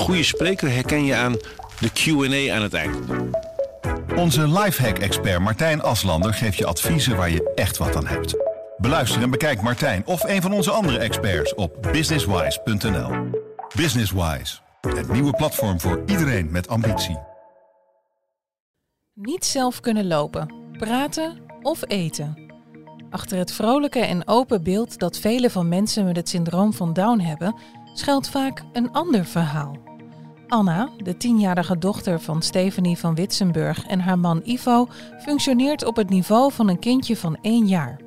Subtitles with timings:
[0.00, 1.36] goede spreker herken je aan
[1.80, 2.96] de Q&A aan het eind.
[4.16, 8.36] Onze lifehack-expert Martijn Aslander geeft je adviezen waar je echt wat aan hebt.
[8.76, 13.10] Beluister en bekijk Martijn of een van onze andere experts op businesswise.nl.
[13.76, 17.18] Businesswise, het nieuwe platform voor iedereen met ambitie.
[19.14, 22.52] Niet zelf kunnen lopen, praten of eten.
[23.10, 27.18] Achter het vrolijke en open beeld dat vele van mensen met het syndroom van Down
[27.18, 27.56] hebben,
[27.94, 29.89] schuilt vaak een ander verhaal.
[30.50, 34.88] Anna, de tienjarige dochter van Stephanie van Witsenburg en haar man Ivo,
[35.22, 38.00] functioneert op het niveau van een kindje van één jaar.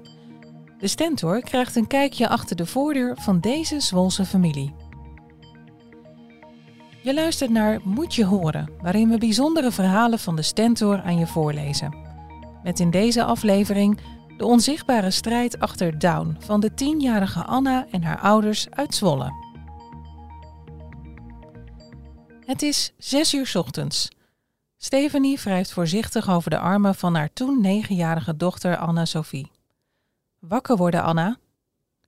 [0.78, 4.74] De stentor krijgt een kijkje achter de voordeur van deze Zwolse familie.
[7.04, 11.28] Je luistert naar Moet je horen, waarin we bijzondere verhalen van de stentor aan je
[11.28, 11.96] voorlezen.
[12.64, 14.00] Met in deze aflevering
[14.38, 19.43] de onzichtbare strijd achter Down van de tienjarige Anna en haar ouders uit Zwolle.
[22.46, 24.10] Het is zes uur ochtends.
[24.78, 29.52] Stephanie wrijft voorzichtig over de armen van haar toen negenjarige dochter Anna-Sophie.
[30.40, 31.38] Wakker worden, Anna.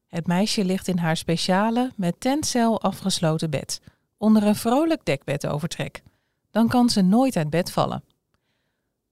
[0.07, 3.81] Het meisje ligt in haar speciale, met tentcel afgesloten bed,
[4.17, 6.03] onder een vrolijk dekbedovertrek.
[6.51, 8.03] Dan kan ze nooit uit bed vallen.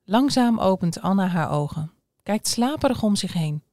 [0.03, 1.91] Langzaam opent Anna haar ogen,
[2.23, 3.63] kijkt slaperig om zich heen.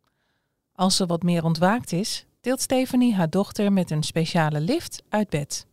[0.74, 5.28] Als ze wat meer ontwaakt is, tilt Stephanie haar dochter met een speciale lift uit
[5.28, 5.66] bed.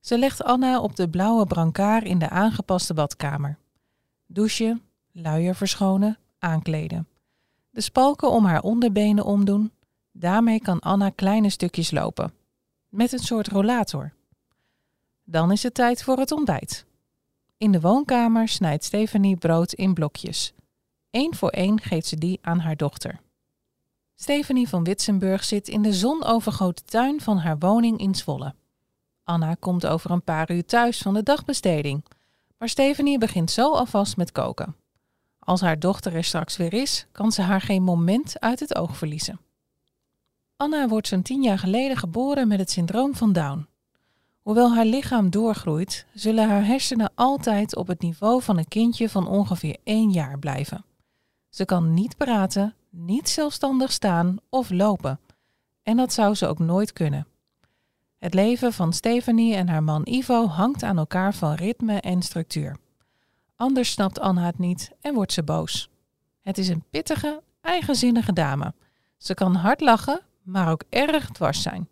[0.00, 3.58] Ze legt Anna op de blauwe brancard in de aangepaste badkamer.
[4.26, 4.82] Douchen,
[5.12, 7.08] luier verschonen, aankleden.
[7.70, 9.72] De spalken om haar onderbenen omdoen.
[10.12, 12.32] Daarmee kan Anna kleine stukjes lopen.
[12.88, 14.12] Met een soort rollator.
[15.24, 16.86] Dan is het tijd voor het ontbijt.
[17.56, 20.52] In de woonkamer snijdt Stephanie brood in blokjes.
[21.10, 23.20] Eén voor één geeft ze die aan haar dochter.
[24.14, 28.54] Stephanie van Witsenburg zit in de zonovergoten tuin van haar woning in Zwolle.
[29.28, 32.04] Anna komt over een paar uur thuis van de dagbesteding.
[32.58, 34.76] Maar Stephanie begint zo alvast met koken.
[35.38, 38.96] Als haar dochter er straks weer is, kan ze haar geen moment uit het oog
[38.96, 39.40] verliezen.
[40.56, 43.66] Anna wordt zo'n tien jaar geleden geboren met het syndroom van Down.
[44.42, 49.28] Hoewel haar lichaam doorgroeit, zullen haar hersenen altijd op het niveau van een kindje van
[49.28, 50.84] ongeveer één jaar blijven.
[51.48, 55.20] Ze kan niet praten, niet zelfstandig staan of lopen.
[55.82, 57.26] En dat zou ze ook nooit kunnen.
[58.18, 62.76] Het leven van Stephanie en haar man Ivo hangt aan elkaar van ritme en structuur.
[63.56, 65.90] Anders snapt Anna het niet en wordt ze boos.
[66.42, 68.74] Het is een pittige, eigenzinnige dame.
[69.16, 71.88] Ze kan hard lachen, maar ook erg dwars zijn.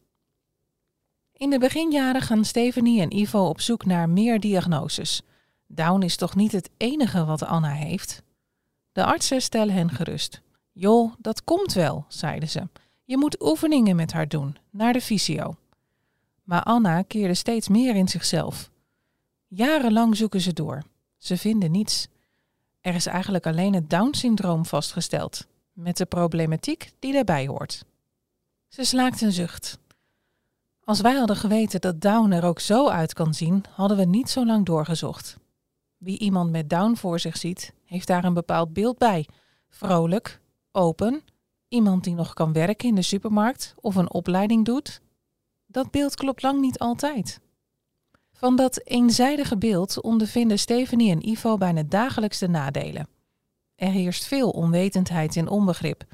[1.33, 5.23] In de beginjaren gaan Stephanie en Ivo op zoek naar meer diagnoses.
[5.67, 8.23] Down is toch niet het enige wat Anna heeft?
[8.93, 10.41] De artsen stellen hen gerust.
[10.73, 12.69] Joh, dat komt wel, zeiden ze.
[13.05, 15.57] Je moet oefeningen met haar doen, naar de fysio.
[16.47, 18.71] Maar Anna keerde steeds meer in zichzelf.
[19.47, 20.83] Jarenlang zoeken ze door.
[21.17, 22.09] Ze vinden niets.
[22.81, 27.85] Er is eigenlijk alleen het Down-syndroom vastgesteld, met de problematiek die daarbij hoort.
[28.69, 29.79] Ze slaakt een zucht.
[30.85, 34.31] Als wij hadden geweten dat Down er ook zo uit kan zien, hadden we niet
[34.31, 35.37] zo lang doorgezocht.
[35.97, 39.29] Wie iemand met Down voor zich ziet, heeft daar een bepaald beeld bij.
[39.69, 40.41] Vrolijk,
[40.73, 41.23] open,
[41.69, 45.01] iemand die nog kan werken in de supermarkt of een opleiding doet.
[45.77, 47.41] Dat beeld klopt lang niet altijd.
[48.33, 53.09] Van dat eenzijdige beeld ondervinden Stephanie en Ivo bijna dagelijks de nadelen.
[53.75, 56.05] Er heerst veel onwetendheid en onbegrip.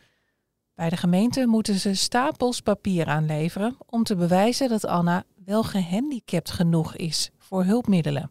[0.74, 6.50] Bij de gemeente moeten ze stapels papier aanleveren om te bewijzen dat Anna wel gehandicapt
[6.50, 8.30] genoeg is voor hulpmiddelen.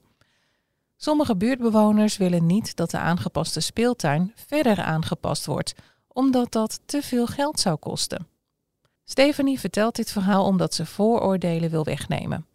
[0.96, 5.74] Sommige buurtbewoners willen niet dat de aangepaste speeltuin verder aangepast wordt,
[6.08, 8.31] omdat dat te veel geld zou kosten.
[9.04, 12.48] Stephanie vertelt dit verhaal omdat ze vooroordelen wil wegnemen.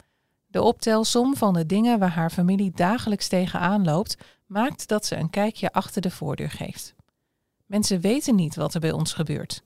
[0.47, 5.29] De optelsom van de dingen waar haar familie dagelijks tegenaan loopt, maakt dat ze een
[5.29, 6.95] kijkje achter de voordeur geeft.
[7.65, 9.63] Mensen weten niet wat er bij ons gebeurt.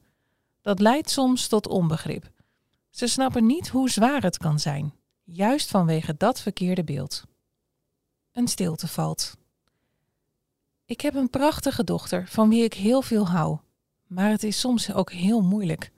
[0.61, 2.31] Dat leidt soms tot onbegrip.
[2.89, 4.93] Ze snappen niet hoe zwaar het kan zijn,
[5.23, 7.23] juist vanwege dat verkeerde beeld.
[8.31, 9.37] Een stilte valt.
[10.85, 13.57] Ik heb een prachtige dochter van wie ik heel veel hou,
[14.07, 15.91] maar het is soms ook heel moeilijk.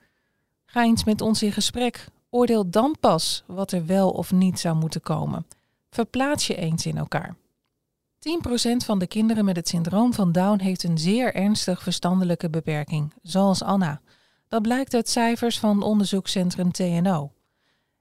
[0.73, 2.05] Ga eens met ons in gesprek.
[2.29, 5.45] Oordeel dan pas wat er wel of niet zou moeten komen.
[5.89, 7.35] Verplaats je eens in elkaar.
[7.35, 13.13] 10% van de kinderen met het syndroom van Down heeft een zeer ernstig verstandelijke beperking,
[13.21, 14.01] zoals Anna.
[14.47, 17.31] Dat blijkt uit cijfers van onderzoekscentrum TNO.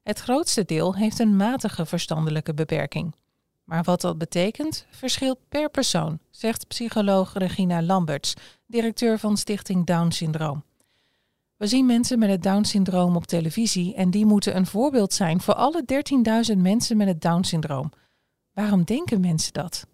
[0.02, 3.14] Het grootste deel heeft een matige verstandelijke beperking.
[3.64, 8.34] Maar wat dat betekent, verschilt per persoon, zegt psycholoog Regina Lamberts,
[8.66, 10.62] directeur van Stichting Down Syndroom.
[11.62, 15.55] We zien mensen met het Down-syndroom op televisie en die moeten een voorbeeld zijn voor
[15.55, 15.85] alle
[16.53, 17.93] 13.000 mensen met het Down-syndroom.
[18.53, 19.87] Waarom denken mensen dat?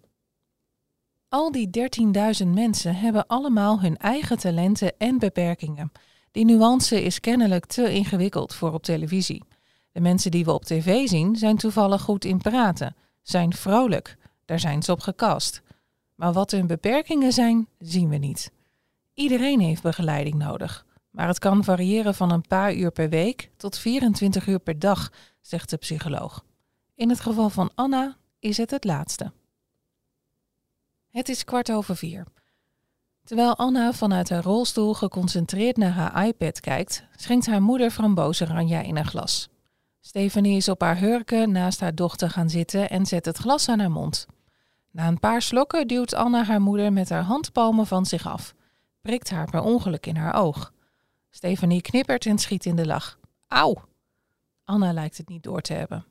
[1.27, 1.69] Al die
[2.41, 5.91] 13.000 mensen hebben allemaal hun eigen talenten en beperkingen.
[6.31, 9.43] Die nuance is kennelijk te ingewikkeld voor op televisie.
[9.91, 14.59] De mensen die we op tv zien zijn toevallig goed in praten, zijn vrolijk, daar
[14.59, 15.61] zijn ze op gecast.
[16.15, 18.51] Maar wat hun beperkingen zijn, zien we niet.
[19.13, 23.77] Iedereen heeft begeleiding nodig, maar het kan variëren van een paar uur per week tot
[23.77, 25.11] 24 uur per dag,
[25.41, 26.45] zegt de psycholoog.
[26.95, 29.31] In het geval van Anna is het het laatste.
[31.09, 32.25] Het is kwart over vier.
[33.23, 38.97] Terwijl Anna vanuit haar rolstoel geconcentreerd naar haar iPad kijkt, schenkt haar moeder frambozenranja in
[38.97, 39.49] een glas.
[39.99, 43.79] Stephanie is op haar hurken naast haar dochter gaan zitten en zet het glas aan
[43.79, 44.25] haar mond.
[44.91, 48.53] Na een paar slokken duwt Anna haar moeder met haar handpalmen van zich af,
[49.01, 50.73] prikt haar per ongeluk in haar oog.
[51.29, 53.19] Stephanie knippert en schiet in de lach.
[53.47, 53.75] Auw!
[54.63, 56.05] Anna lijkt het niet door te hebben.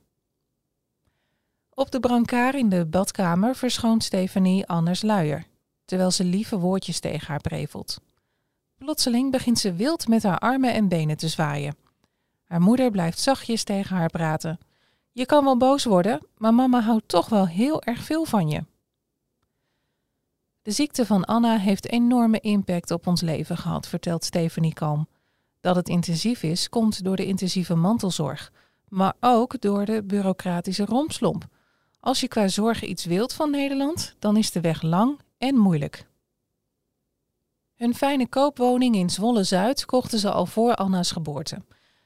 [1.73, 5.45] Op de brancard in de badkamer verschoont Stephanie Annes luier,
[5.85, 8.01] terwijl ze lieve woordjes tegen haar prevelt.
[8.77, 11.75] Plotseling begint ze wild met haar armen en benen te zwaaien.
[12.43, 14.59] Haar moeder blijft zachtjes tegen haar praten.
[15.11, 18.63] Je kan wel boos worden, maar mama houdt toch wel heel erg veel van je.
[20.69, 25.07] De ziekte van Anna heeft enorme impact op ons leven gehad, vertelt Stephanie kalm.
[25.61, 28.51] Dat het intensief is, komt door de intensieve mantelzorg,
[28.87, 31.47] maar ook door de bureaucratische rompslomp.
[31.99, 36.07] Als je qua zorg iets wilt van Nederland, dan is de weg lang en moeilijk.
[37.75, 41.61] Hun fijne koopwoning in Zwolle-Zuid kochten ze al voor Anna's geboorte.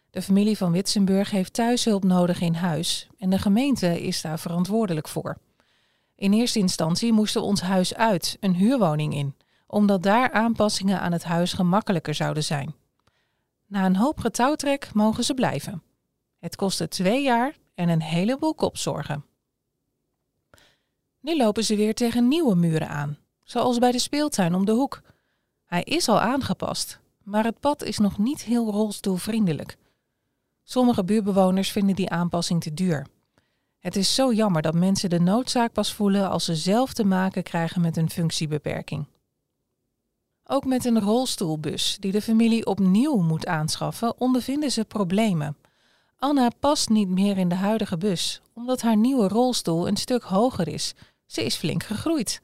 [0.09, 5.07] De familie van Witsenburg heeft thuishulp nodig in huis en de gemeente is daar verantwoordelijk
[5.07, 5.37] voor.
[6.15, 9.35] In eerste instantie moesten we ons huis uit, een huurwoning in,
[9.67, 12.75] omdat daar aanpassingen aan het huis gemakkelijker zouden zijn.
[13.67, 15.83] Na een hoop getouwtrek mogen ze blijven.
[16.39, 19.25] Het kostte twee jaar en een heleboel kopzorgen.
[21.19, 25.01] Nu lopen ze weer tegen nieuwe muren aan, zoals bij de speeltuin om de hoek.
[25.65, 29.77] Hij is al aangepast, maar het pad is nog niet heel rolstoelvriendelijk.
[30.63, 33.07] Sommige buurbewoners vinden die aanpassing te duur.
[33.83, 37.43] Het is zo jammer dat mensen de noodzaak pas voelen als ze zelf te maken
[37.43, 39.07] krijgen met een functiebeperking.
[40.43, 45.57] Ook met een rolstoelbus die de familie opnieuw moet aanschaffen, ondervinden ze problemen.
[46.17, 50.67] Anna past niet meer in de huidige bus, omdat haar nieuwe rolstoel een stuk hoger
[50.67, 50.93] is.
[51.25, 52.39] Ze is flink gegroeid.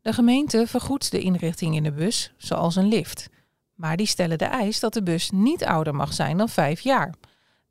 [0.00, 3.28] De gemeente vergoedt de inrichting in de bus, zoals een lift.
[3.74, 7.14] Maar die stellen de eis dat de bus niet ouder mag zijn dan vijf jaar.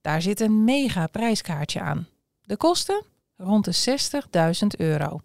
[0.02, 2.08] Daar zit een mega prijskaartje aan.
[2.50, 3.04] De kosten?
[3.38, 4.00] Rond de
[4.62, 5.20] 60.000 euro.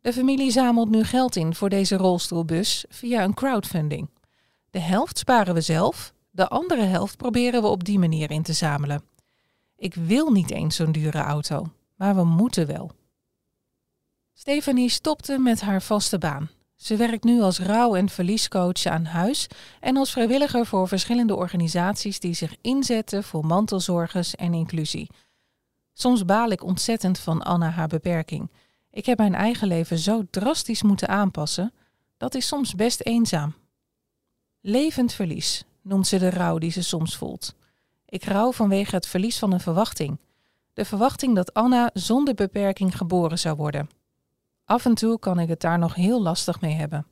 [0.00, 4.10] De familie zamelt nu geld in voor deze rolstoelbus via een crowdfunding.
[4.70, 8.52] De helft sparen we zelf, de andere helft proberen we op die manier in te
[8.52, 9.02] zamelen.
[9.76, 11.66] Ik wil niet eens zo'n dure auto,
[11.96, 12.90] maar we moeten wel.
[14.32, 16.50] Stefanie stopte met haar vaste baan.
[16.76, 19.46] Ze werkt nu als rouw- en verliescoach aan huis
[19.80, 25.08] en als vrijwilliger voor verschillende organisaties die zich inzetten voor mantelzorgers en inclusie.
[25.92, 28.50] Soms baal ik ontzettend van Anna haar beperking.
[28.90, 31.72] Ik heb mijn eigen leven zo drastisch moeten aanpassen.
[32.16, 33.54] Dat is soms best eenzaam.
[34.60, 37.54] Levend verlies noemt ze de rouw die ze soms voelt.
[38.06, 40.18] Ik rouw vanwege het verlies van een verwachting.
[40.72, 43.88] De verwachting dat Anna zonder beperking geboren zou worden.
[44.64, 47.06] Af en toe kan ik het daar nog heel lastig mee hebben.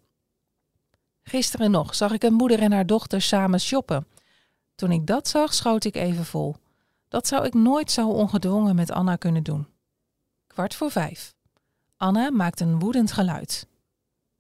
[1.23, 4.07] Gisteren nog zag ik een moeder en haar dochter samen shoppen.
[4.75, 6.57] Toen ik dat zag, schoot ik even vol.
[7.11, 9.67] Dat zou ik nooit zo ongedwongen met Anna kunnen doen.
[10.47, 11.35] Kwart voor vijf.
[11.97, 13.67] Anna maakt een woedend geluid.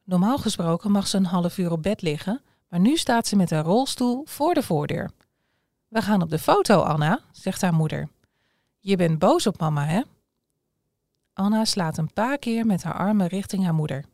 [0.05, 3.51] Normaal gesproken mag ze een half uur op bed liggen, maar nu staat ze met
[3.51, 5.11] haar rolstoel voor de voordeur.
[5.89, 8.09] We gaan op de foto, Anna, zegt haar moeder.
[8.79, 10.03] Je bent boos op mama, hè?
[11.33, 14.05] Anna slaat een paar keer met haar armen richting haar moeder.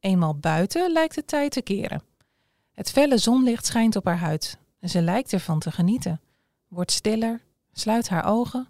[0.00, 2.02] Eenmaal buiten lijkt de tijd te keren.
[2.72, 6.20] Het felle zonlicht schijnt op haar huid en ze lijkt ervan te genieten.
[6.68, 7.40] Wordt stiller,
[7.78, 8.68] sluit haar ogen.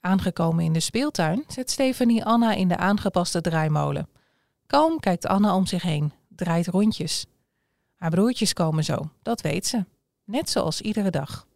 [0.00, 4.08] Aangekomen in de speeltuin zet Stefanie Anna in de aangepaste draaimolen.
[4.66, 7.26] Kalm kijkt Anna om zich heen, draait rondjes.
[7.94, 9.84] Haar broertjes komen zo, dat weet ze.
[10.24, 11.46] Net zoals iedere dag.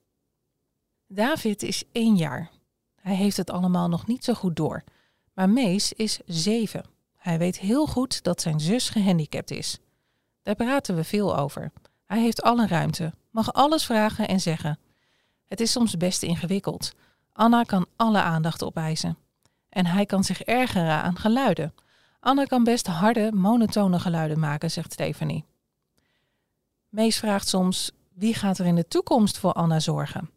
[1.06, 2.50] David is één jaar.
[2.94, 4.84] Hij heeft het allemaal nog niet zo goed door.
[5.32, 6.84] Maar Mees is zeven.
[7.16, 9.78] Hij weet heel goed dat zijn zus gehandicapt is.
[10.42, 11.72] Daar praten we veel over.
[12.04, 14.78] Hij heeft alle ruimte, mag alles vragen en zeggen.
[15.48, 16.92] Het is soms best ingewikkeld.
[17.32, 19.18] Anna kan alle aandacht opeisen.
[19.68, 21.74] En hij kan zich ergeren aan geluiden.
[22.20, 25.44] Anna kan best harde, monotone geluiden maken, zegt Stephanie.
[26.88, 30.30] Mees vraagt soms: Wie gaat er in de toekomst voor Anna zorgen?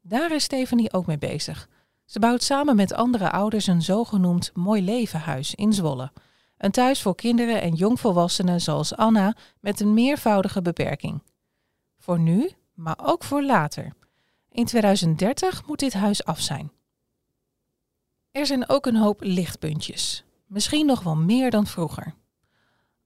[0.00, 1.68] Daar is Stephanie ook mee bezig.
[2.04, 6.12] Ze bouwt samen met andere ouders een zogenoemd Mooi Levenhuis in Zwolle.
[6.58, 11.22] Een thuis voor kinderen en jongvolwassenen zoals Anna met een meervoudige beperking.
[11.98, 13.92] Voor nu, maar ook voor later.
[14.56, 16.72] In 2030 moet dit huis af zijn.
[18.30, 20.24] Er zijn ook een hoop lichtpuntjes.
[20.46, 22.14] Misschien nog wel meer dan vroeger.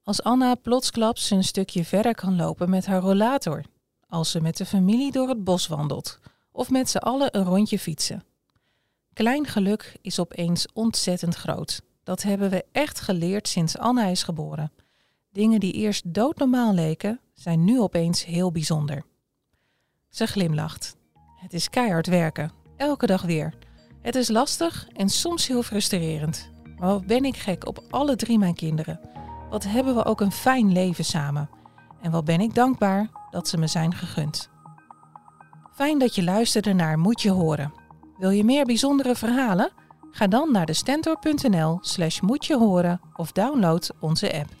[0.03, 3.63] Als Anna plotsklaps een stukje verder kan lopen met haar rollator.
[4.07, 6.19] Als ze met de familie door het bos wandelt.
[6.51, 8.23] Of met z'n allen een rondje fietsen.
[9.13, 11.81] Klein geluk is opeens ontzettend groot.
[12.03, 14.71] Dat hebben we echt geleerd sinds Anna is geboren.
[15.31, 19.03] Dingen die eerst doodnormaal leken, zijn nu opeens heel bijzonder.
[20.09, 20.99] Ze glimlacht.
[21.41, 23.53] Het is keihard werken, elke dag weer.
[24.01, 26.51] Het is lastig en soms heel frustrerend.
[26.77, 28.99] Maar wat ben ik gek op alle drie mijn kinderen.
[29.49, 31.49] Wat hebben we ook een fijn leven samen.
[32.01, 34.49] En wat ben ik dankbaar dat ze me zijn gegund.
[35.73, 37.73] Fijn dat je luisterde naar Moet je horen.
[38.17, 39.71] Wil je meer bijzondere verhalen?
[40.11, 44.60] Ga dan naar de stentor.nl slash moet je horen of download onze app.